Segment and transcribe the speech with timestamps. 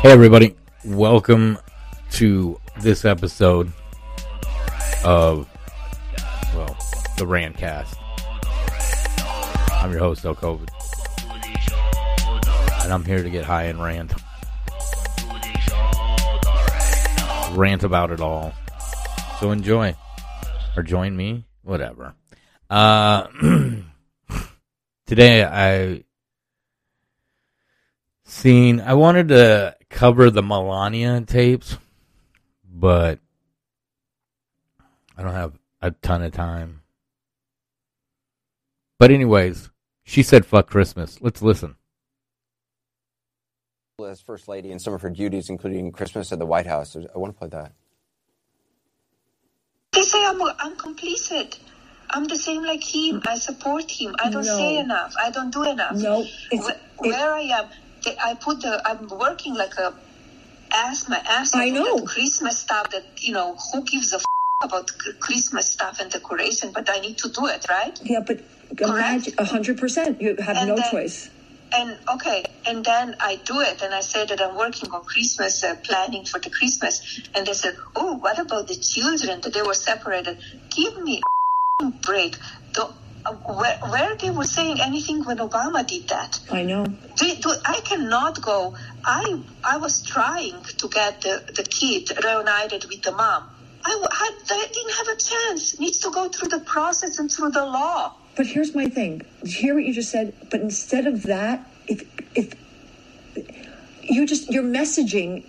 [0.00, 0.54] Hey, everybody.
[0.84, 1.58] Welcome
[2.12, 3.72] to this episode
[5.04, 5.48] of,
[6.54, 6.76] well,
[7.16, 7.96] the Randcast.
[9.82, 10.68] I'm your host, El COVID.
[12.84, 14.12] And I'm here to get high and rant.
[17.58, 18.54] Rant about it all.
[19.40, 19.96] So enjoy.
[20.76, 21.44] Or join me.
[21.62, 22.14] Whatever.
[22.70, 23.26] Uh,
[25.06, 26.04] today I
[28.24, 31.78] seen, I wanted to cover the Melania tapes,
[32.70, 33.18] but
[35.16, 36.82] I don't have a ton of time.
[38.98, 39.70] But anyways,
[40.04, 41.18] she said fuck Christmas.
[41.20, 41.76] Let's listen.
[44.06, 46.96] as First Lady and some of her duties, including Christmas at the White House.
[46.96, 47.72] I want to play that.
[49.92, 51.58] They say I'm, I'm complicit.
[52.10, 53.22] I'm the same like him.
[53.26, 54.14] I support him.
[54.20, 54.56] I don't No.
[54.56, 55.14] say enough.
[55.20, 55.96] I don't do enough.
[55.96, 56.20] No,
[56.52, 57.74] it's- Wh- it- where I am, they,
[58.22, 58.80] I put the.
[58.88, 59.94] I'm working like a
[60.72, 62.00] ass my ass I know.
[62.02, 62.90] Christmas stuff.
[62.90, 64.24] That you know, who gives a f-
[64.62, 66.70] about Christmas stuff and decoration?
[66.72, 67.98] But I need to do it, right?
[68.02, 68.40] Yeah, but
[68.80, 70.20] a hundred percent.
[70.20, 71.30] You have And no then- choice.
[71.70, 75.62] And okay, and then I do it, and I say that I'm working on Christmas,
[75.62, 79.42] uh, planning for the Christmas, and they said, "Oh, what about the children?
[79.42, 80.38] That they were separated?
[80.70, 81.20] Give me
[81.82, 82.38] a break."
[83.46, 86.40] Where, where they were saying anything when Obama did that?
[86.50, 86.84] I know.
[86.84, 88.74] Do, do, I cannot go.
[89.04, 93.44] I I was trying to get the, the kid reunited with the mom.
[93.84, 95.78] I I didn't have a chance.
[95.80, 98.14] Needs to go through the process and through the law.
[98.36, 99.22] But here's my thing.
[99.44, 100.32] Hear what you just said.
[100.50, 102.02] But instead of that, if
[102.34, 102.54] if
[104.02, 105.44] you just your messaging,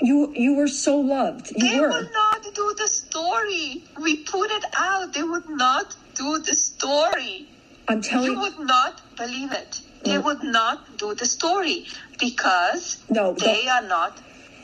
[0.00, 1.52] you you were so loved.
[1.56, 1.88] You They were.
[1.88, 3.84] would not do the story.
[4.00, 5.14] We put it out.
[5.14, 7.48] They would not do the story.
[7.88, 9.80] I'm telling You would not believe it.
[10.04, 11.86] They would not do the story
[12.20, 14.12] because No, they don't- are not.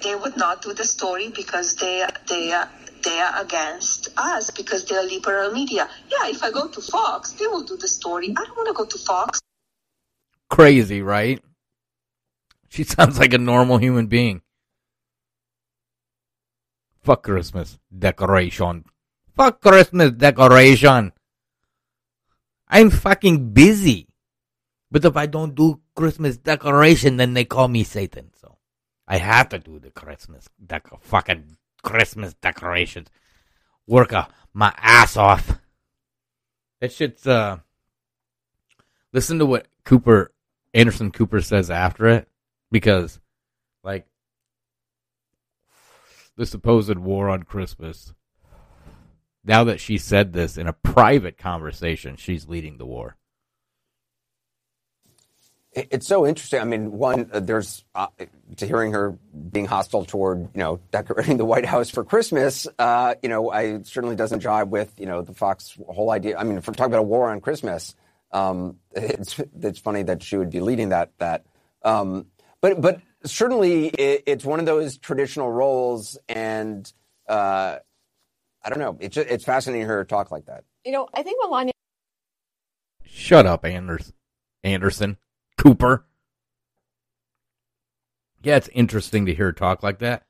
[0.03, 2.69] They would not do the story because they they are
[3.07, 5.89] they are against us because they are liberal media.
[6.11, 8.29] Yeah, if I go to Fox, they will do the story.
[8.31, 9.41] I don't want to go to Fox.
[10.51, 11.41] Crazy, right?
[12.69, 14.43] She sounds like a normal human being.
[17.03, 18.85] Fuck Christmas decoration.
[19.37, 21.13] Fuck Christmas decoration.
[22.73, 24.09] I'm fucking busy.
[24.91, 28.31] But if I don't do Christmas decoration, then they call me Satan.
[28.41, 28.57] So
[29.07, 33.09] I have to do the Christmas deco- fucking Christmas decorations.
[33.87, 35.59] Work uh, my ass off.
[36.81, 37.59] That shit's uh.
[39.13, 40.33] Listen to what Cooper
[40.73, 42.29] Anderson Cooper says after it,
[42.71, 43.21] because
[43.85, 44.07] like
[46.37, 48.15] the supposed war on Christmas.
[49.45, 53.17] Now that she said this in a private conversation, she's leading the war.
[55.75, 56.61] It's so interesting.
[56.61, 58.09] I mean, one, uh, there's uh,
[58.57, 59.13] to hearing her
[59.51, 62.69] being hostile toward, you know, decorating the White House for Christmas.
[62.79, 66.37] Uh, you know, I certainly doesn't jive with, you know, the Fox whole idea.
[66.37, 67.97] I mean, if we're talking about a war on Christmas,
[68.33, 71.13] um, it's it's funny that she would be leading that.
[71.19, 71.47] That,
[71.83, 72.27] um,
[72.61, 76.93] but but certainly it, it's one of those traditional roles, and
[77.27, 77.79] uh,
[78.65, 78.97] I don't know.
[79.01, 80.65] It's just, it's fascinating to hear her talk like that.
[80.85, 81.73] You know, I think Melania
[83.05, 84.13] Shut up, Anders-
[84.65, 85.19] Anderson
[85.59, 86.07] Cooper.
[88.43, 90.25] Yeah, it's interesting to hear her talk like that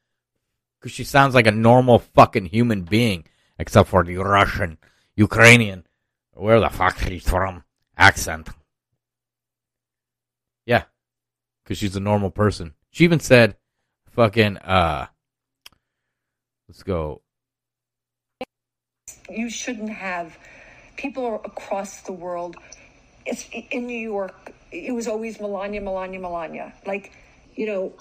[0.79, 3.25] because she sounds like a normal fucking human being,
[3.59, 4.79] except for the Russian,
[5.17, 5.87] Ukrainian,
[6.35, 7.65] where the fuck she's from
[7.97, 8.49] accent.
[10.67, 10.85] Yeah,
[11.63, 12.75] because she's a normal person.
[12.91, 13.57] She even said,
[14.11, 15.07] "Fucking uh,
[16.69, 17.23] let's go."
[19.37, 20.37] You shouldn't have
[20.97, 22.57] people across the world.
[23.27, 24.53] It's in New York.
[24.71, 26.73] It was always Melania, Melania, Melania.
[26.87, 27.13] Like,
[27.55, 27.93] you know,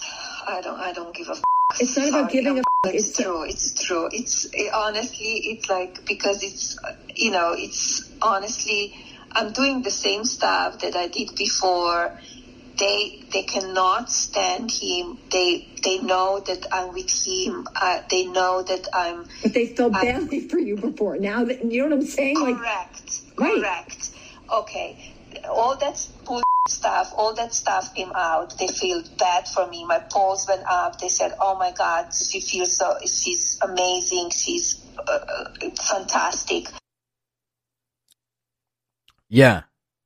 [0.47, 0.79] I don't.
[0.79, 1.31] I don't give a.
[1.33, 1.43] F-
[1.79, 2.63] It's not about Sorry, giving a I'm-
[2.95, 3.43] It's, it's- true.
[3.43, 4.09] It's true.
[4.11, 5.33] It's it, honestly.
[5.51, 7.53] It's like because it's uh, you know.
[7.57, 8.95] It's honestly.
[9.33, 12.17] I'm doing the same stuff that I did before.
[12.81, 15.19] They they cannot stand him.
[15.31, 17.67] They they know that I'm with him.
[17.75, 21.17] Uh, they know that I'm but they felt I- badly for you before.
[21.17, 23.21] Now that you know what I'm saying, like, correct.
[23.37, 23.61] Right.
[23.61, 24.09] Correct.
[24.51, 25.13] Okay.
[25.47, 28.57] All that bull stuff, all that stuff came out.
[28.57, 29.85] They feel bad for me.
[29.85, 30.99] My polls went up.
[30.99, 32.97] They said, "Oh my God, she feels so.
[33.05, 34.31] She's amazing.
[34.31, 36.67] She's uh, uh, fantastic."
[39.29, 39.63] Yeah,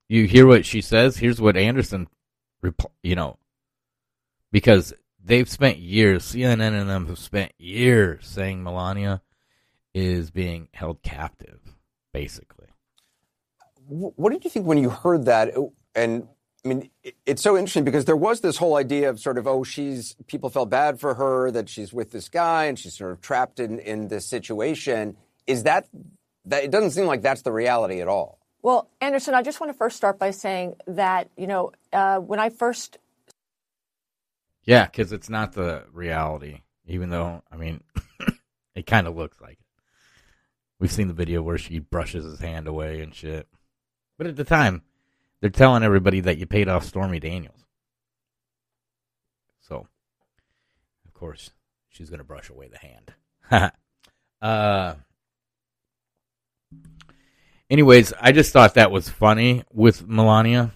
[0.10, 1.18] you hear what she says.
[1.18, 2.10] Here's what Anderson, repl-
[3.04, 3.38] you know,
[4.52, 6.24] because they've spent years.
[6.24, 9.22] CNN and them have spent years saying Melania
[9.94, 11.60] is being held captive,
[12.14, 12.68] basically.
[13.88, 15.54] What did you think when you heard that?
[15.94, 16.28] And
[16.64, 16.90] I mean,
[17.26, 20.50] it's so interesting because there was this whole idea of sort of, oh, she's people
[20.50, 23.80] felt bad for her that she's with this guy and she's sort of trapped in
[23.80, 25.16] in this situation.
[25.46, 25.88] Is that
[26.46, 26.64] that?
[26.64, 28.40] It doesn't seem like that's the reality at all.
[28.66, 32.40] Well, Anderson, I just want to first start by saying that you know uh, when
[32.40, 32.98] I first.
[34.64, 36.62] Yeah, because it's not the reality.
[36.88, 37.84] Even though, I mean,
[38.76, 39.68] it kind of looks like it.
[40.80, 43.48] We've seen the video where she brushes his hand away and shit.
[44.18, 44.82] But at the time,
[45.42, 47.68] they're telling everybody that you paid off Stormy Daniels.
[49.62, 49.86] So,
[51.06, 51.52] of course,
[51.88, 53.72] she's going to brush away the hand.
[54.42, 54.96] uh,
[57.70, 60.72] anyways, I just thought that was funny with Melania.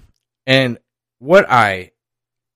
[0.45, 0.77] And
[1.19, 1.91] what I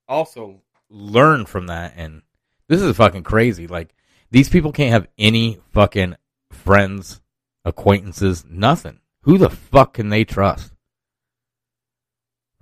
[0.07, 2.21] also learned from that, and
[2.67, 3.67] this is fucking crazy.
[3.67, 3.93] Like,
[4.31, 6.15] these people can't have any fucking
[6.51, 7.21] friends,
[7.65, 8.99] acquaintances, nothing.
[9.21, 10.73] Who the fuck can they trust?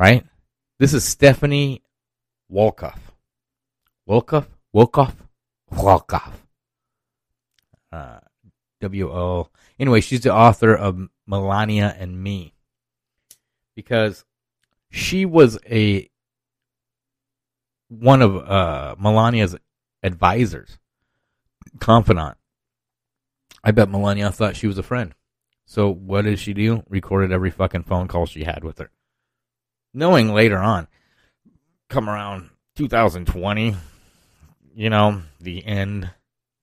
[0.01, 0.25] right?
[0.79, 1.83] This is Stephanie
[2.51, 2.97] Wolkoff.
[4.09, 4.47] Wolkoff?
[4.75, 5.13] Wolkoff?
[5.71, 6.33] Wolkoff.
[7.91, 8.19] Uh,
[8.81, 9.49] W O.
[9.79, 12.53] Anyway, she's the author of Melania and Me.
[13.75, 14.25] Because
[14.89, 16.09] she was a
[17.87, 19.55] one of uh, Melania's
[20.03, 20.77] advisors,
[21.79, 22.37] confidant.
[23.63, 25.13] I bet Melania thought she was a friend.
[25.65, 26.83] So what did she do?
[26.89, 28.91] Recorded every fucking phone call she had with her
[29.93, 30.87] knowing later on,
[31.89, 33.75] come around 2020,
[34.75, 36.09] you know, the end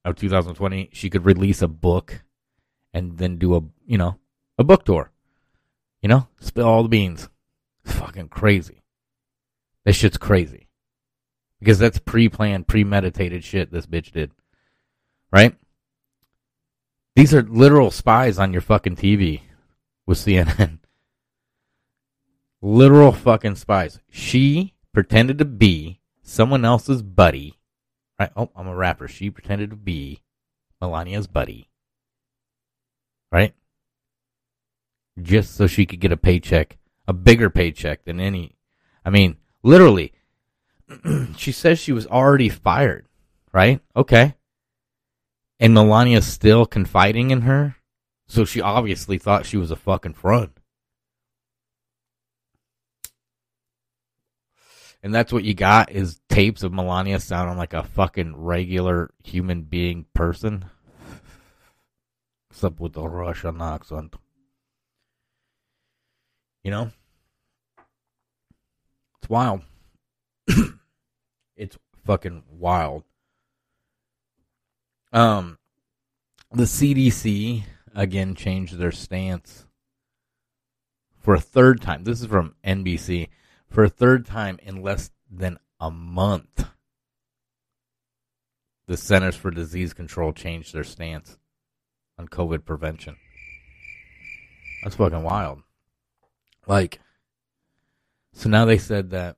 [0.05, 2.23] of 2020, she could release a book
[2.93, 4.18] and then do a, you know,
[4.59, 5.11] a book tour.
[6.03, 7.27] You know, spill all the beans.
[7.83, 8.83] It's fucking crazy.
[9.85, 10.67] This shit's crazy.
[11.59, 14.29] Because that's pre planned, premeditated shit this bitch did.
[15.31, 15.55] Right?
[17.15, 19.41] These are literal spies on your fucking TV
[20.05, 20.79] with CNN
[22.61, 23.99] literal fucking spies.
[24.09, 27.57] She pretended to be someone else's buddy.
[28.19, 28.31] Right?
[28.35, 29.07] Oh, I'm a rapper.
[29.07, 30.21] She pretended to be
[30.81, 31.69] Melania's buddy.
[33.31, 33.53] Right?
[35.21, 36.77] Just so she could get a paycheck,
[37.07, 38.55] a bigger paycheck than any.
[39.05, 40.13] I mean, literally,
[41.37, 43.07] she says she was already fired.
[43.51, 43.81] Right?
[43.95, 44.35] Okay.
[45.59, 47.75] And Melania's still confiding in her.
[48.27, 50.51] So she obviously thought she was a fucking fraud.
[55.01, 59.61] and that's what you got is tapes of Melania sounding like a fucking regular human
[59.63, 60.65] being person,
[62.51, 64.15] except with the Russian accent.
[66.63, 66.91] You know,
[69.17, 69.61] it's wild.
[71.55, 73.03] it's fucking wild.
[75.13, 75.57] Um,
[76.51, 77.63] the CDC
[77.95, 79.65] again changed their stance
[81.17, 82.03] for a third time.
[82.03, 83.29] This is from NBC
[83.69, 86.65] for a third time in less than a month.
[88.87, 91.37] The Centers for Disease Control changed their stance
[92.17, 93.17] on COVID prevention.
[94.83, 95.61] That's fucking wild.
[96.69, 96.99] Like,
[98.31, 99.37] so now they said that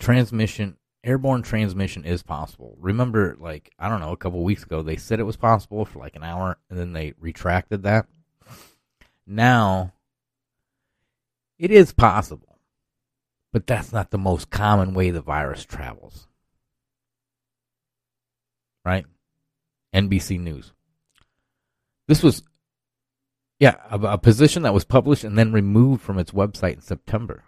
[0.00, 2.76] transmission, airborne transmission is possible.
[2.80, 6.00] Remember, like, I don't know, a couple weeks ago, they said it was possible for
[6.00, 8.06] like an hour and then they retracted that.
[9.24, 9.92] Now,
[11.60, 12.58] it is possible.
[13.52, 16.26] But that's not the most common way the virus travels.
[18.84, 19.06] Right?
[19.94, 20.72] NBC News.
[22.08, 22.42] This was,
[23.58, 27.44] yeah, a, a, position that was published and then removed from its website in September.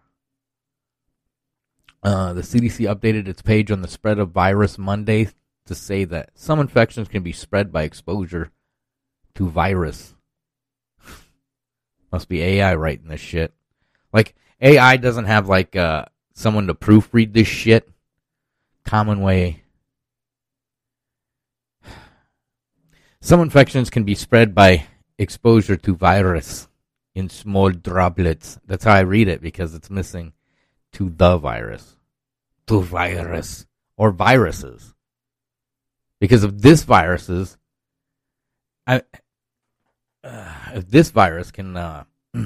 [2.03, 5.29] Uh, the CDC updated its page on the spread of virus Monday
[5.67, 8.53] to say that some infections can be spread by exposure
[9.35, 10.15] to virus.
[12.13, 13.53] Must be AI writing this shit.
[14.13, 17.89] Like, AI doesn't have like uh, someone to proofread this shit.
[18.85, 19.65] Common way.
[23.21, 24.87] Some infections can be spread by
[25.19, 26.69] exposure to virus
[27.15, 28.59] in small droplets.
[28.67, 30.33] That's how I read it because it's missing
[30.93, 31.97] to the virus.
[32.67, 33.67] To virus.
[33.97, 34.95] Or viruses.
[36.21, 37.57] Because if this viruses,
[38.87, 39.03] I,
[40.25, 42.05] uh, if this virus can uh,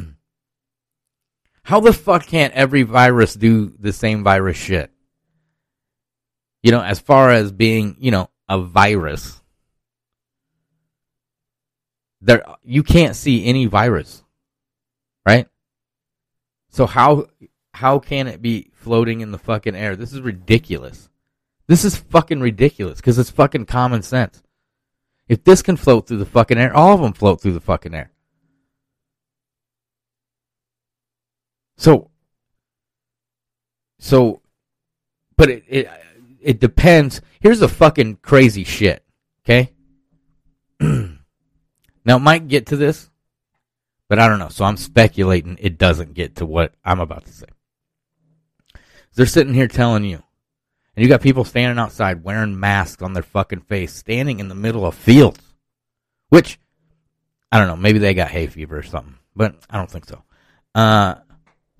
[1.71, 4.91] How the fuck can't every virus do the same virus shit?
[6.65, 9.40] You know, as far as being, you know, a virus.
[12.21, 14.23] There you can't see any virus.
[15.27, 15.49] Right?
[16.71, 17.27] So how
[17.73, 19.97] how can it be floating in the fucking air?
[19.97, 21.09] This is ridiculous.
[21.67, 24.43] This is fucking ridiculous because it's fucking common sense.
[25.29, 27.95] If this can float through the fucking air, all of them float through the fucking
[27.95, 28.11] air.
[31.77, 32.11] So
[34.01, 34.41] So,
[35.37, 35.89] but it, it
[36.41, 37.21] it depends.
[37.41, 39.05] Here's the fucking crazy shit.
[39.45, 39.73] Okay.
[42.05, 43.11] now it might get to this,
[44.09, 44.49] but I don't know.
[44.49, 47.47] So I'm speculating it doesn't get to what I'm about to say.
[49.15, 50.23] They're sitting here telling you,
[50.97, 54.55] and you got people standing outside wearing masks on their fucking face, standing in the
[54.55, 55.41] middle of fields,
[56.29, 56.59] which
[57.53, 57.77] I don't know.
[57.77, 60.23] Maybe they got hay fever or something, but I don't think so.
[60.75, 61.17] Uh,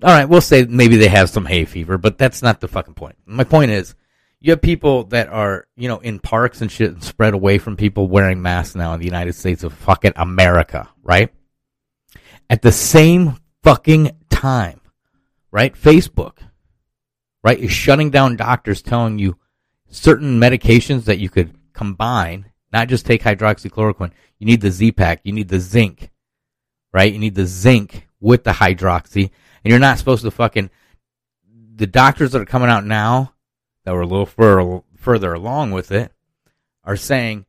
[0.03, 2.95] all right, we'll say maybe they have some hay fever, but that's not the fucking
[2.95, 3.15] point.
[3.25, 3.95] My point is,
[4.41, 7.77] you have people that are, you know, in parks and shit and spread away from
[7.77, 11.31] people wearing masks now in the United States of fucking America, right?
[12.49, 14.81] At the same fucking time,
[15.51, 15.75] right?
[15.75, 16.39] Facebook,
[17.43, 19.37] right, is shutting down doctors telling you
[19.89, 24.11] certain medications that you could combine, not just take hydroxychloroquine.
[24.39, 26.09] You need the Z-Pak, you need the zinc,
[26.91, 27.13] right?
[27.13, 29.29] You need the zinc with the hydroxy,
[29.63, 30.71] and you're not supposed to fucking,
[31.75, 33.30] the doctors that are coming out now
[33.83, 36.11] that were a little fur, further along with it
[36.83, 37.45] are saying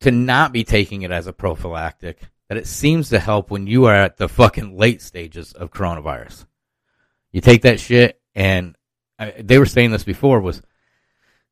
[0.00, 3.84] to not be taking it as a prophylactic, that it seems to help when you
[3.84, 6.46] are at the fucking late stages of coronavirus.
[7.32, 8.76] You take that shit, and
[9.18, 10.62] I, they were saying this before was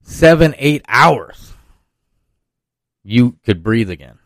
[0.02, 1.52] seven, eight hours,
[3.04, 4.18] you could breathe again.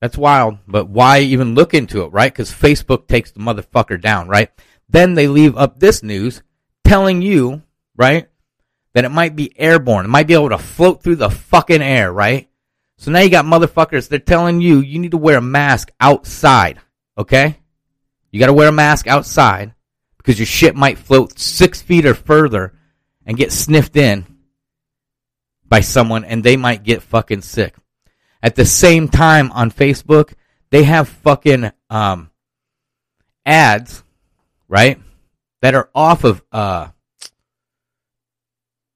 [0.00, 2.32] That's wild, but why even look into it, right?
[2.32, 4.50] Because Facebook takes the motherfucker down, right?
[4.88, 6.42] Then they leave up this news
[6.84, 7.62] telling you
[7.96, 8.28] right?
[8.92, 10.04] Then it might be airborne.
[10.04, 12.48] It might be able to float through the fucking air, right?
[12.98, 16.80] So now you got motherfuckers, they're telling you you need to wear a mask outside,
[17.18, 17.58] okay?
[18.30, 19.74] You gotta wear a mask outside
[20.18, 22.74] because your shit might float six feet or further
[23.26, 24.24] and get sniffed in
[25.66, 27.74] by someone and they might get fucking sick.
[28.42, 30.34] At the same time on Facebook,
[30.70, 32.30] they have fucking um,
[33.44, 34.02] ads,
[34.68, 35.00] right?
[35.60, 36.88] That are off of uh,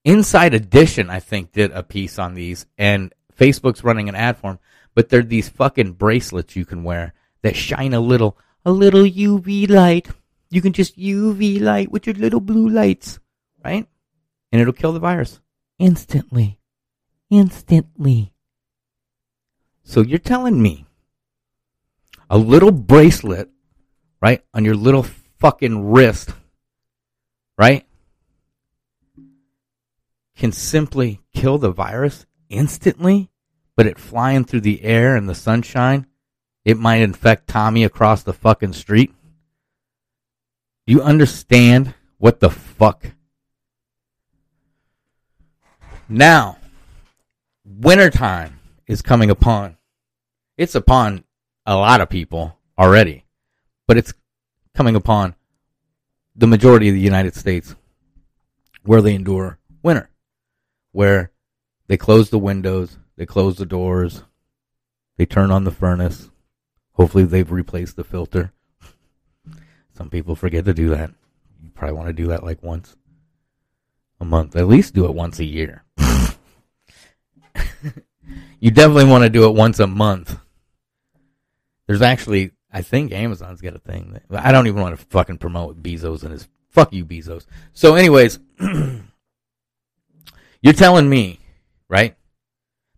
[0.06, 4.52] Inside Edition, I think, did a piece on these, and Facebook's running an ad for
[4.52, 4.60] them.
[4.94, 9.68] But they're these fucking bracelets you can wear that shine a little, a little UV
[9.68, 10.06] light.
[10.48, 13.18] You can just UV light with your little blue lights,
[13.64, 13.88] right?
[14.52, 15.40] And it'll kill the virus
[15.80, 16.60] instantly,
[17.28, 18.32] instantly.
[19.82, 20.86] So you're telling me
[22.30, 23.50] a little bracelet,
[24.22, 25.04] right, on your little
[25.40, 26.30] fucking wrist,
[27.58, 27.85] right?
[30.36, 33.30] Can simply kill the virus instantly,
[33.74, 36.06] but it flying through the air and the sunshine,
[36.64, 39.14] it might infect Tommy across the fucking street.
[40.86, 43.12] You understand what the fuck?
[46.08, 46.58] Now,
[47.64, 49.76] wintertime is coming upon.
[50.56, 51.24] It's upon
[51.64, 53.24] a lot of people already,
[53.88, 54.14] but it's
[54.74, 55.34] coming upon
[56.36, 57.74] the majority of the United States
[58.84, 60.10] where they endure winter
[60.96, 61.30] where
[61.88, 64.22] they close the windows, they close the doors,
[65.18, 66.30] they turn on the furnace.
[66.92, 68.54] Hopefully, they've replaced the filter.
[69.92, 71.10] Some people forget to do that.
[71.62, 72.96] You probably want to do that like once
[74.20, 74.56] a month.
[74.56, 75.84] At least do it once a year.
[78.58, 80.38] you definitely want to do it once a month.
[81.86, 84.18] There's actually, I think Amazon's got a thing.
[84.30, 86.48] That, I don't even want to fucking promote Bezos and his.
[86.70, 87.44] Fuck you, Bezos.
[87.74, 88.38] So, anyways.
[90.66, 91.38] You're telling me,
[91.88, 92.16] right,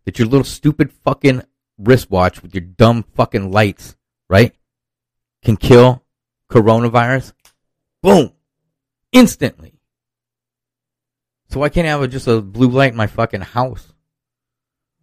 [0.06, 1.42] that your little stupid fucking
[1.76, 3.94] wristwatch with your dumb fucking lights,
[4.26, 4.54] right,
[5.44, 6.02] can kill
[6.50, 7.34] coronavirus?
[8.02, 8.32] Boom!
[9.12, 9.74] Instantly.
[11.50, 13.92] So why can't I have just a blue light in my fucking house?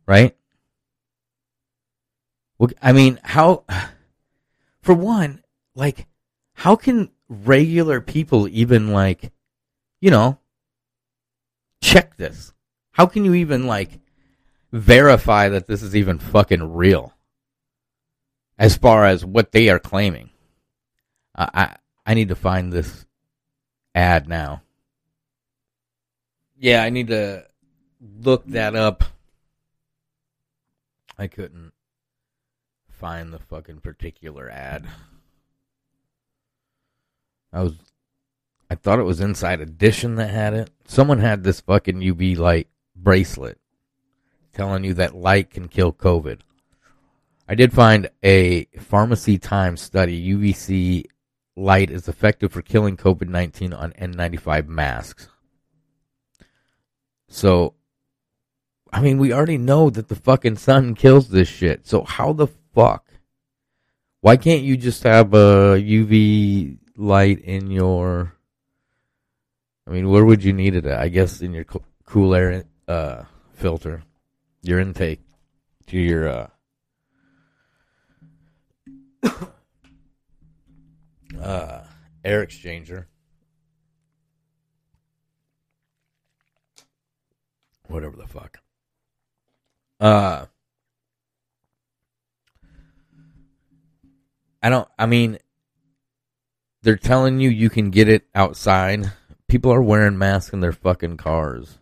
[0.08, 0.36] Right?
[2.58, 3.64] Well, I mean, how,
[4.82, 5.44] for one,
[5.76, 6.08] like,
[6.54, 9.32] how can regular people even, like,
[10.02, 10.40] you know,
[11.80, 12.54] check this?
[12.96, 14.00] How can you even like
[14.72, 17.14] verify that this is even fucking real?
[18.58, 20.30] As far as what they are claiming,
[21.36, 21.76] I I,
[22.06, 23.06] I need to find this
[23.94, 24.62] ad now.
[26.58, 27.46] Yeah, I need to
[28.00, 29.04] look that up.
[31.18, 31.74] I couldn't
[32.88, 34.88] find the fucking particular ad.
[37.52, 37.74] I was
[38.70, 40.70] I thought it was Inside Edition that had it.
[40.86, 43.60] Someone had this fucking UV light bracelet
[44.54, 46.40] telling you that light can kill COVID.
[47.48, 50.34] I did find a Pharmacy Times study.
[50.34, 51.06] UVC
[51.56, 55.28] light is effective for killing COVID 19 on N95 masks.
[57.28, 57.76] So,
[58.92, 61.86] I mean, we already know that the fucking sun kills this shit.
[61.86, 63.12] So, how the fuck?
[64.22, 68.36] Why can't you just have a UV light in your
[69.88, 71.00] I mean, where would you need it at?
[71.00, 73.24] I guess in your co- cool air uh,
[73.54, 74.04] filter,
[74.62, 75.22] your intake
[75.88, 76.48] to your uh,
[81.42, 81.84] uh,
[82.24, 83.06] air exchanger.
[87.88, 88.60] Whatever the fuck.
[90.00, 90.46] Uh,
[94.62, 94.88] I don't.
[94.98, 95.38] I mean,
[96.82, 99.12] they're telling you you can get it outside.
[99.48, 101.78] People are wearing masks in their fucking cars.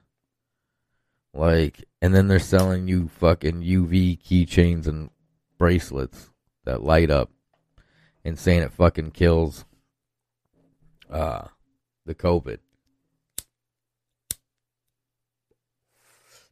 [1.34, 5.10] Like, and then they're selling you fucking UV keychains and
[5.58, 6.30] bracelets
[6.66, 7.32] that light up
[8.24, 9.66] and saying it fucking kills
[11.10, 11.48] uh
[12.06, 12.60] the COVID.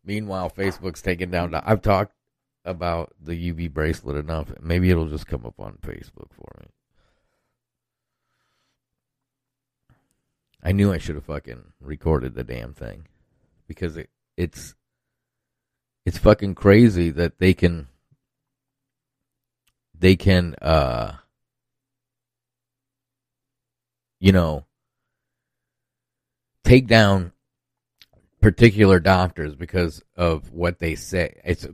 [0.04, 1.54] Meanwhile, Facebook's taken down.
[1.54, 2.14] I've talked
[2.66, 4.52] about the UV bracelet enough.
[4.60, 6.68] Maybe it'll just come up on Facebook for me.
[10.64, 13.08] I knew I should have fucking recorded the damn thing
[13.68, 14.10] because it
[14.42, 14.76] it's
[16.06, 17.88] it's fucking crazy that they can
[19.98, 21.14] they can uh
[24.20, 24.66] you know
[26.64, 27.32] take down
[28.42, 31.40] particular doctors because of what they say.
[31.46, 31.68] It's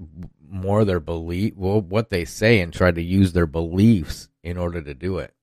[0.46, 4.82] more their belief, well, what they say, and try to use their beliefs in order
[4.82, 5.34] to do it.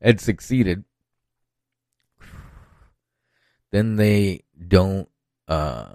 [0.00, 0.84] And succeeded.
[3.72, 5.08] Then they don't,
[5.50, 5.94] uh,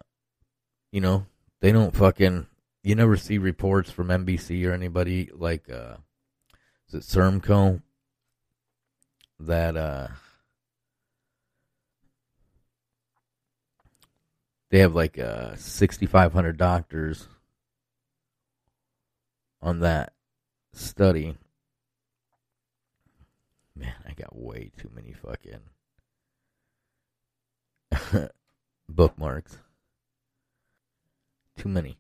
[0.92, 1.26] you know,
[1.62, 2.46] they don't fucking.
[2.84, 5.96] You never see reports from NBC or anybody like, uh,
[6.88, 7.82] is it Sermco
[9.40, 10.10] that, uh,
[14.70, 17.28] they have like uh, 6,500 doctors
[19.64, 20.14] on that
[20.74, 21.38] study.
[23.76, 25.62] Man, I got way too many fucking
[28.90, 29.58] bookmarks.
[31.58, 31.98] Too many.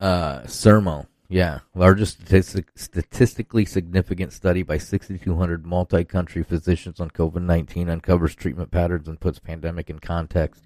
[0.00, 8.34] Uh, Sermo, yeah, largest statistic, statistically significant study by 6,200 multi-country physicians on COVID-19 uncovers
[8.34, 10.64] treatment patterns and puts pandemic in context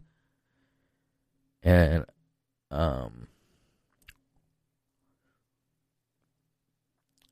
[1.62, 2.04] and
[2.70, 3.28] um,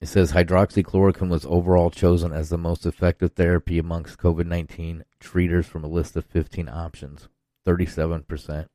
[0.01, 5.67] it says hydroxychloroquine was overall chosen as the most effective therapy amongst COVID 19 treaters
[5.67, 7.29] from a list of 15 options.
[7.67, 8.69] 37%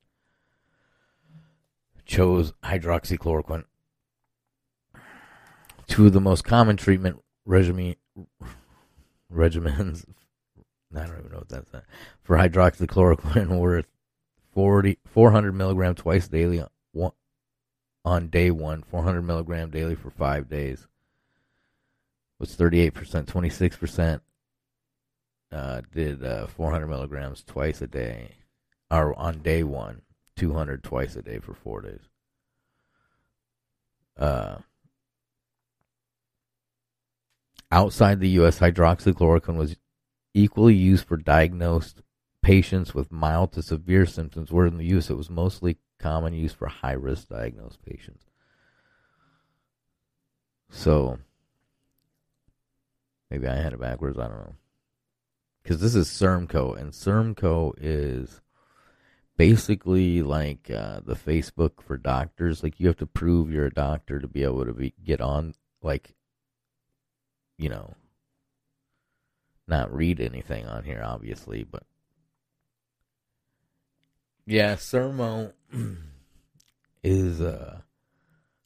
[2.06, 3.64] chose hydroxychloroquine.
[5.88, 7.96] Two of the most common treatment regimen,
[9.34, 10.06] regimens,
[10.96, 11.86] I don't even know what that's at,
[12.22, 13.84] for hydroxychloroquine were
[14.54, 16.62] 40, 400 milligram twice daily
[16.94, 17.12] on,
[18.04, 20.88] on day one, 400 milligram daily for five days.
[22.40, 22.92] Was 38%,
[23.26, 24.22] 26%
[25.52, 28.36] uh, did uh, 400 milligrams twice a day,
[28.92, 30.02] or on day one,
[30.36, 32.02] 200 twice a day for four days.
[34.18, 34.58] Uh,
[37.72, 39.78] outside the U.S., hydroxychloroquine was
[40.34, 42.02] equally used for diagnosed
[42.42, 45.10] patients with mild to severe symptoms where in the U.S.
[45.10, 48.26] It was mostly common use for high risk diagnosed patients.
[50.70, 51.20] So
[53.30, 54.20] maybe I had it backwards.
[54.20, 54.56] I don't know.
[55.64, 58.42] Because this is Sermco, and Sermco is
[59.42, 62.62] basically like uh, the Facebook for doctors.
[62.62, 65.56] Like you have to prove you're a doctor to be able to be get on.
[65.82, 66.14] Like,
[67.58, 67.96] you know,
[69.68, 71.82] not read anything on here, obviously, but
[74.46, 75.54] yeah, Sermo
[77.04, 77.80] is uh,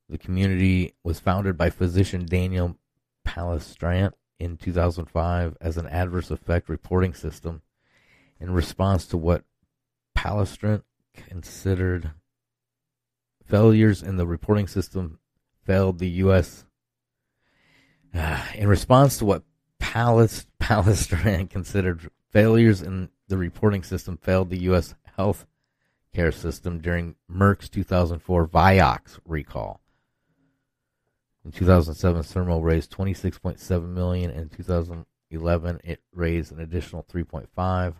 [0.09, 2.75] the community was founded by physician Daniel
[3.25, 7.61] Palestrant in 2005 as an adverse effect reporting system
[8.41, 9.45] in response to what
[10.25, 10.83] Palestrant
[11.13, 12.13] considered
[13.45, 15.19] failures in the reporting system
[15.63, 16.65] failed the U.S.
[18.11, 19.43] Uh, in response to what
[19.79, 24.95] Palest- Palestrant considered failures in the reporting system failed the U.S.
[25.15, 25.45] health
[26.11, 29.79] care system during Merck's 2004 Vioxx recall.
[31.45, 34.31] In 2007, Sermo raised 26.7 million.
[34.31, 37.93] In 2011, it raised an additional 3.5.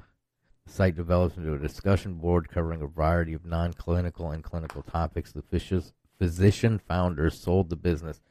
[0.65, 5.31] The site developed into a discussion board covering a variety of non-clinical and clinical topics.
[5.31, 5.43] The
[6.17, 8.21] physician founders sold the business.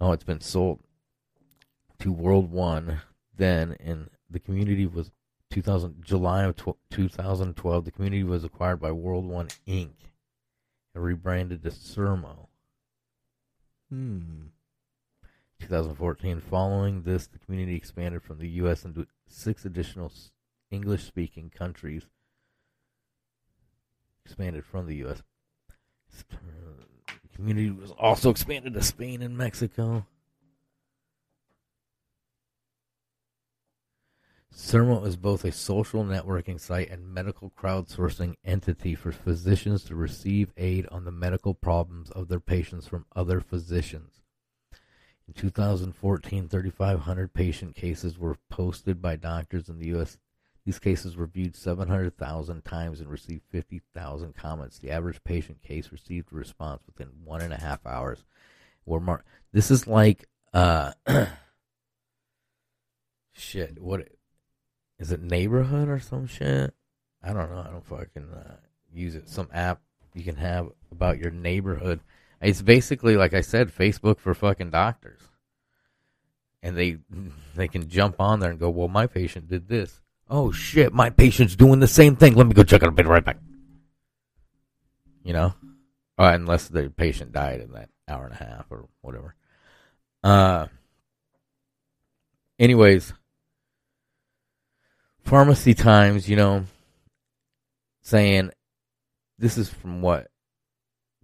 [0.00, 0.80] Oh, it's been sold
[2.00, 3.02] to World One.
[3.36, 5.10] Then, and the community was
[5.50, 6.56] 2000, July of
[6.90, 9.92] 2012, the community was acquired by World One Inc.
[10.94, 12.48] and rebranded to Sermo.
[13.88, 14.48] Hmm.
[15.60, 16.40] 2014.
[16.40, 18.84] Following this, the community expanded from the U.S.
[18.84, 20.12] into six additional
[20.70, 22.04] English speaking countries
[24.24, 25.22] expanded from the U.S.
[26.28, 30.06] The community was also expanded to Spain and Mexico.
[34.56, 40.52] Sermo is both a social networking site and medical crowdsourcing entity for physicians to receive
[40.56, 44.22] aid on the medical problems of their patients from other physicians.
[45.26, 50.18] In 2014, 3,500 patient cases were posted by doctors in the U.S.
[50.64, 54.78] These cases were viewed 700,000 times and received 50,000 comments.
[54.78, 58.24] The average patient case received a response within one and a half hours.
[58.86, 59.22] Were
[59.52, 60.92] this is like uh,
[63.32, 63.80] shit.
[63.80, 64.08] What
[64.98, 65.20] is it?
[65.20, 66.74] Neighborhood or some shit?
[67.22, 67.64] I don't know.
[67.66, 68.56] I don't fucking uh,
[68.92, 69.28] use it.
[69.28, 69.80] Some app
[70.14, 72.00] you can have about your neighborhood.
[72.40, 75.20] It's basically like I said, Facebook for fucking doctors,
[76.62, 76.98] and they
[77.54, 81.10] they can jump on there and go, "Well, my patient did this." Oh shit, my
[81.10, 82.34] patient's doing the same thing.
[82.34, 82.86] Let me go check it.
[82.86, 83.38] I'll be right back.
[85.22, 85.54] You know,
[86.18, 89.34] uh, unless the patient died in that hour and a half or whatever.
[90.22, 90.66] Uh,
[92.58, 93.12] anyways,
[95.22, 96.64] Pharmacy Times, you know,
[98.02, 98.50] saying
[99.38, 100.28] this is from what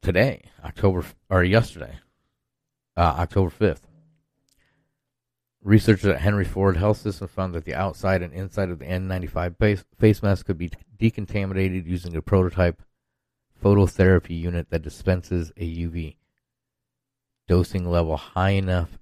[0.00, 1.98] today, October or yesterday,
[2.96, 3.86] uh, October fifth.
[5.62, 9.58] Researchers at Henry Ford Health System found that the outside and inside of the N95
[9.58, 12.82] face, face mask could be decontaminated using a prototype
[13.62, 16.16] phototherapy unit that dispenses a UV
[17.46, 18.98] dosing level high enough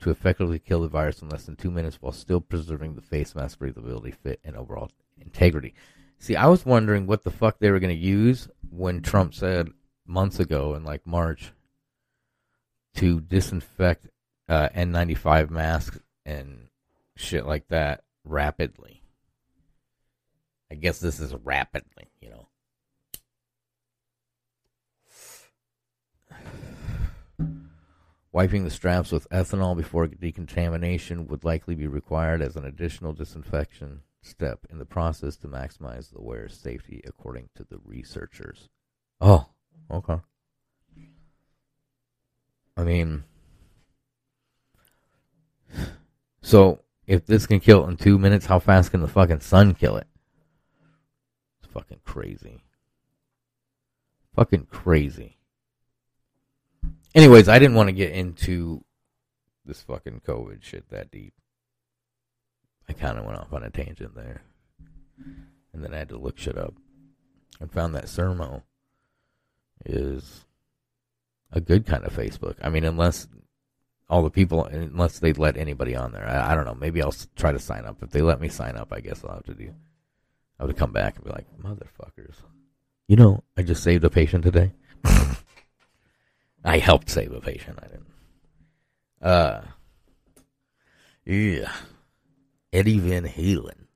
[0.00, 3.34] to effectively kill the virus in less than two minutes while still preserving the face
[3.34, 5.72] mask breathability, fit, and overall integrity.
[6.18, 9.70] See, I was wondering what the fuck they were going to use when Trump said
[10.06, 11.52] months ago in like March
[12.96, 14.08] to disinfect
[14.52, 16.68] uh, N95 masks and
[17.16, 19.02] shit like that rapidly.
[20.70, 22.48] I guess this is rapidly, you know.
[28.30, 34.02] Wiping the straps with ethanol before decontamination would likely be required as an additional disinfection
[34.20, 38.68] step in the process to maximize the wearer's safety, according to the researchers.
[39.18, 39.46] Oh,
[39.90, 40.20] okay.
[42.76, 43.24] I mean,
[46.42, 49.74] so if this can kill it in two minutes, how fast can the fucking sun
[49.74, 50.06] kill it?
[51.62, 52.62] It's fucking crazy.
[54.34, 55.38] Fucking crazy.
[57.14, 58.84] Anyways, I didn't want to get into
[59.64, 61.34] this fucking COVID shit that deep.
[62.88, 64.42] I kind of went off on a tangent there.
[65.72, 66.74] And then I had to look shit up.
[67.60, 68.62] And found that Sermo
[69.84, 70.44] is
[71.52, 72.56] a good kind of Facebook.
[72.62, 73.28] I mean, unless
[74.12, 76.28] all the people, unless they let anybody on there.
[76.28, 76.74] I, I don't know.
[76.74, 78.02] Maybe I'll try to sign up.
[78.02, 79.72] If they let me sign up, I guess I'll have to do.
[80.60, 82.34] I would come back and be like, motherfuckers.
[83.08, 84.74] You know, I just saved a patient today.
[86.64, 87.78] I helped save a patient.
[87.82, 88.06] I didn't.
[89.22, 89.62] Uh,
[91.24, 91.72] yeah.
[92.70, 93.86] Eddie Van Halen.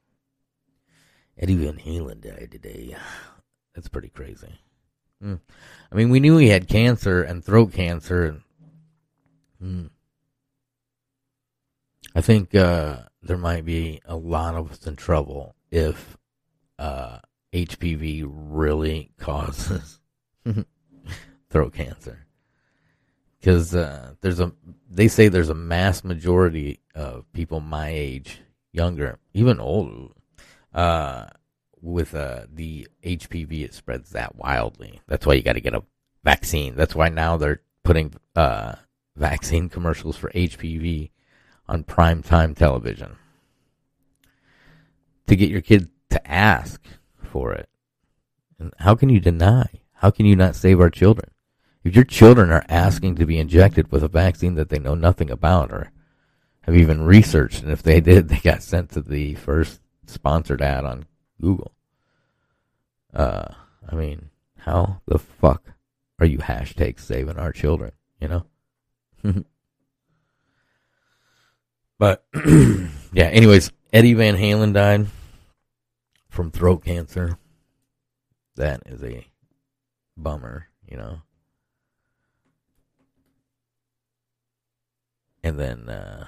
[1.39, 2.97] Eddie Van Halen died today.
[3.75, 4.59] That's pretty crazy.
[5.23, 5.41] Mm.
[5.93, 8.25] I mean, we knew he had cancer and throat cancer.
[8.25, 8.41] And,
[9.63, 9.91] mm.
[12.17, 16.17] I think uh, there might be a lot of us in trouble if
[16.79, 17.19] uh,
[17.53, 20.01] HPV really causes
[21.51, 22.27] throat cancer
[23.39, 24.51] because uh, there's a
[24.91, 28.41] they say there's a mass majority of people my age,
[28.73, 30.15] younger, even older,
[30.73, 31.27] uh,
[31.83, 33.63] with uh, the HPV.
[33.63, 35.03] It spreads that wildly.
[35.07, 35.85] That's why you got to get a
[36.25, 36.77] vaccine.
[36.77, 38.77] That's why now they're putting uh,
[39.17, 41.11] vaccine commercials for HPV
[41.69, 43.17] on prime time television
[45.27, 46.83] to get your kid to ask
[47.23, 47.69] for it.
[48.59, 49.67] And how can you deny?
[49.95, 51.31] How can you not save our children?
[51.85, 55.31] If your children are asking to be injected with a vaccine that they know nothing
[55.31, 55.93] about or
[56.63, 60.85] have even researched, and if they did, they got sent to the first sponsored ad
[60.85, 61.07] on
[61.41, 61.73] Google.
[63.15, 63.47] Uh,
[63.89, 65.63] I mean, how the fuck
[66.19, 67.93] are you hashtag saving our children?
[68.21, 68.29] You
[69.25, 69.45] know?
[71.99, 72.25] but,
[73.13, 75.07] yeah, anyways, Eddie Van Halen died
[76.29, 77.39] from throat cancer.
[78.57, 79.27] That is a
[80.17, 81.23] bummer, you know?
[85.43, 86.27] And then uh,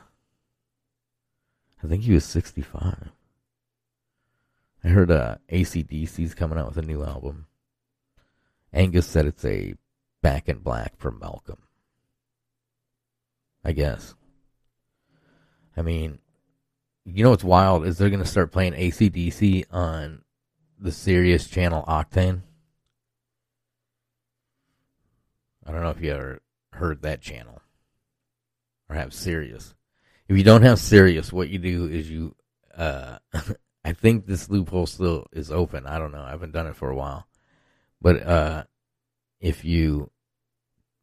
[1.83, 3.11] I think he was 65.
[4.85, 7.47] I heard uh, ACDC's coming out with a new album.
[8.73, 9.75] Angus said it's a
[10.23, 11.63] back in black for Malcolm.
[13.65, 14.15] I guess.
[15.79, 16.19] I mean,
[17.05, 20.23] you know what's wild is they're gonna start playing ACDC on
[20.79, 22.43] the Sirius channel Octane.
[25.65, 27.63] I don't know if you ever heard that channel
[28.89, 29.75] or have Sirius.
[30.29, 32.35] If you don't have Sirius, what you do is you.
[32.77, 33.19] Uh,
[33.85, 35.87] I think this loophole still is open.
[35.87, 36.23] I don't know.
[36.23, 37.27] I haven't done it for a while,
[38.03, 38.65] but uh,
[39.41, 40.11] if you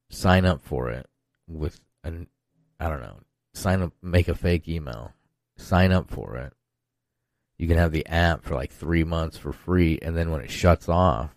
[0.09, 1.07] sign up for it
[1.47, 2.27] with an,
[2.79, 3.19] I don't know,
[3.55, 5.13] sign up, make a fake email,
[5.57, 6.53] sign up for it.
[7.57, 10.51] You can have the app for like three months for free, and then when it
[10.51, 11.31] shuts off,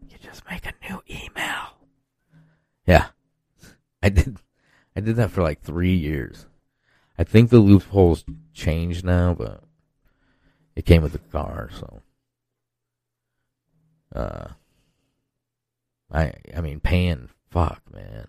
[0.00, 1.76] you just make a new email.
[2.86, 3.08] Yeah,
[4.02, 4.38] I did.
[4.96, 6.46] I did that for like three years.
[7.18, 8.24] I think the loopholes
[8.54, 9.62] changed now, but
[10.74, 12.02] it came with the car, so.
[14.12, 14.48] Uh,
[16.10, 18.26] I I mean, paying fuck, man.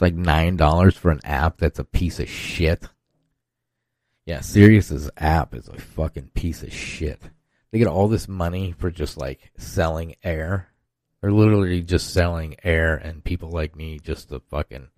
[0.00, 2.88] It's like nine dollars for an app that's a piece of shit.
[4.24, 7.20] Yeah, Sirius's app is a fucking piece of shit.
[7.70, 10.68] They get all this money for just like selling air.
[11.20, 14.88] They're literally just selling air and people like me just to fucking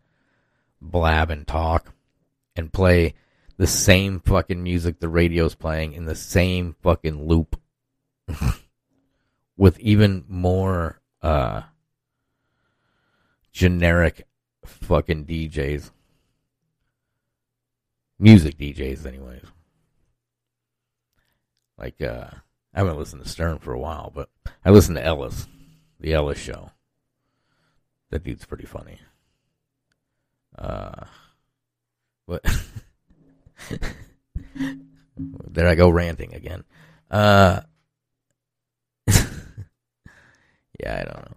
[0.81, 1.93] blab and talk
[2.55, 3.15] and play
[3.57, 7.61] the same fucking music the radio's playing in the same fucking loop
[9.57, 11.63] with even more uh
[13.53, 14.29] generic
[14.65, 15.91] fucking DJs.
[18.19, 19.45] Music DJs anyways.
[21.79, 22.29] Like uh
[22.75, 24.29] I haven't listened to Stern for a while, but
[24.65, 25.47] I listened to Ellis,
[26.01, 26.71] the Ellis show.
[28.11, 28.99] That dude's pretty funny.
[30.57, 31.07] Uh
[32.29, 32.45] but
[35.51, 36.63] there I go ranting again.
[37.11, 37.63] Uh
[39.09, 39.21] yeah,
[40.87, 41.37] I don't know.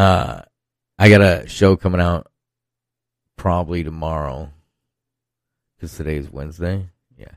[0.00, 0.42] Uh
[0.96, 2.30] I got a show coming out
[3.44, 4.50] probably tomorrow.
[5.76, 6.88] Because today is Wednesday.
[7.18, 7.32] Yeah.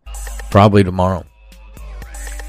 [0.49, 1.25] Probably tomorrow.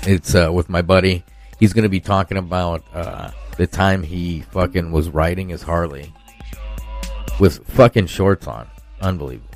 [0.02, 1.24] It's uh, with my buddy.
[1.58, 6.14] He's going to be talking about uh, the time he fucking was riding his Harley
[7.40, 8.68] with fucking shorts on.
[9.00, 9.50] Unbelievable.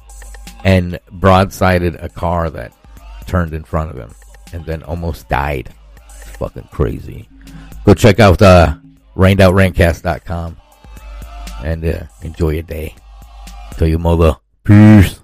[0.65, 2.73] And broadsided a car that
[3.29, 4.13] turned in front of him
[4.53, 5.73] and then almost died.
[6.09, 7.29] It's fucking crazy.
[7.85, 8.75] Go check out uh,
[9.15, 10.57] rainoutRancast.com
[11.63, 12.97] and uh, enjoy your day.
[13.77, 15.22] Tell your mother, peace.